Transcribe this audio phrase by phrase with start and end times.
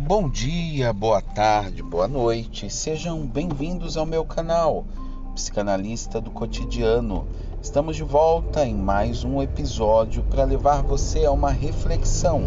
[0.00, 2.70] Bom dia, boa tarde, boa noite.
[2.70, 4.84] Sejam bem-vindos ao meu canal,
[5.34, 7.26] Psicanalista do Cotidiano.
[7.60, 12.44] Estamos de volta em mais um episódio para levar você a uma reflexão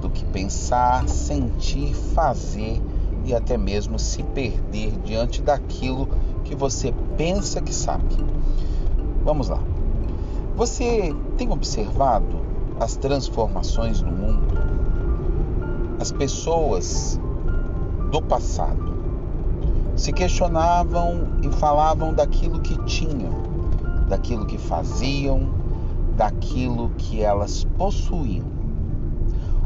[0.00, 2.82] do que pensar, sentir, fazer
[3.24, 6.08] e até mesmo se perder diante daquilo
[6.44, 8.16] que você pensa que sabe.
[9.22, 9.62] Vamos lá.
[10.56, 12.40] Você tem observado
[12.80, 14.67] as transformações no mundo?
[16.00, 17.20] As pessoas
[18.12, 18.96] do passado
[19.96, 23.32] se questionavam e falavam daquilo que tinham,
[24.08, 25.48] daquilo que faziam,
[26.16, 28.46] daquilo que elas possuíam.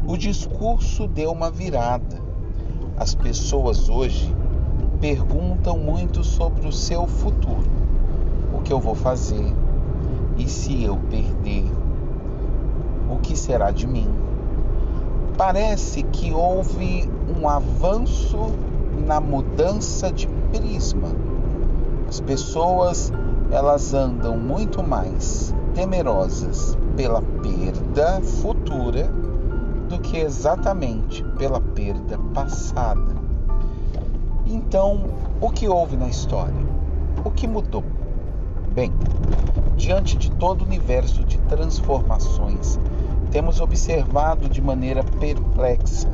[0.07, 2.19] O discurso deu uma virada.
[2.97, 4.35] As pessoas hoje
[4.99, 7.69] perguntam muito sobre o seu futuro.
[8.51, 9.53] O que eu vou fazer?
[10.35, 11.71] E se eu perder?
[13.07, 14.32] O que será de mim?
[15.37, 18.51] Parece que houve um avanço
[19.05, 21.09] na mudança de prisma.
[22.07, 23.11] As pessoas
[23.51, 29.11] elas andam muito mais temerosas pela perda futura
[29.89, 33.13] do que exatamente pela perda passada.
[34.45, 35.05] Então,
[35.39, 36.53] o que houve na história?
[37.23, 37.83] O que mudou?
[38.73, 38.91] Bem,
[39.75, 42.79] diante de todo o universo de transformações,
[43.33, 46.07] temos observado de maneira perplexa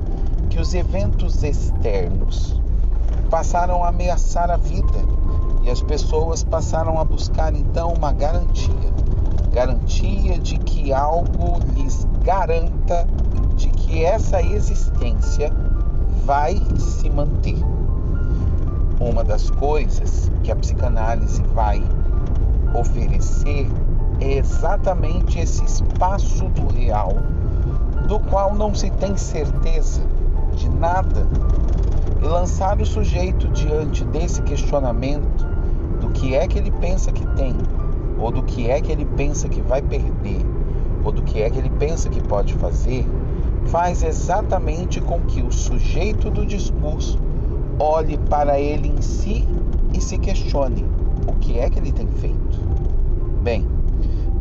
[0.49, 2.57] que os eventos externos
[3.29, 5.03] passaram a ameaçar a vida
[5.61, 8.93] e as pessoas passaram a buscar então uma garantia
[9.51, 13.05] garantia de que algo lhes garanta
[13.57, 15.51] de que essa existência
[16.23, 17.57] vai se manter.
[18.97, 21.83] Uma das coisas que a psicanálise vai
[22.73, 23.67] oferecer
[24.21, 27.13] é exatamente esse espaço do real,
[28.07, 30.01] do qual não se tem certeza
[30.55, 31.27] de nada,
[32.21, 35.47] e lançar o sujeito diante desse questionamento
[36.01, 37.55] do que é que ele pensa que tem,
[38.19, 40.45] ou do que é que ele pensa que vai perder,
[41.03, 43.07] ou do que é que ele pensa que pode fazer,
[43.67, 47.17] faz exatamente com que o sujeito do discurso
[47.79, 49.47] olhe para ele em si
[49.93, 50.85] e se questione
[51.29, 52.59] o que é que ele tem feito.
[53.43, 53.67] Bem,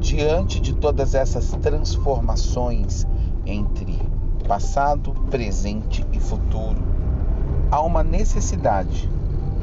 [0.01, 3.07] diante de todas essas transformações
[3.45, 4.01] entre
[4.47, 6.83] passado, presente e futuro,
[7.71, 9.09] há uma necessidade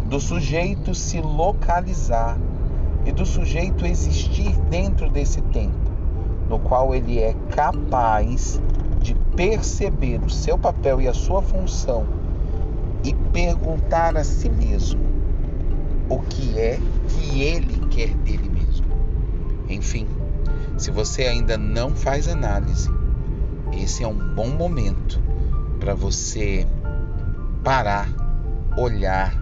[0.08, 2.38] do sujeito se localizar
[3.06, 5.92] e do sujeito existir dentro desse tempo,
[6.48, 8.62] no qual ele é capaz
[9.02, 12.06] de perceber o seu papel e a sua função
[13.04, 15.16] e perguntar a si mesmo
[16.10, 16.80] o que é
[17.10, 18.86] que ele quer dele mesmo.
[19.70, 20.08] Enfim,
[20.78, 22.90] se você ainda não faz análise,
[23.74, 25.20] esse é um bom momento
[25.80, 26.68] para você
[27.64, 28.10] parar,
[28.78, 29.34] olhar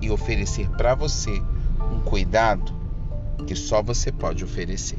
[0.00, 1.42] e oferecer para você
[1.92, 2.72] um cuidado
[3.46, 4.98] que só você pode oferecer.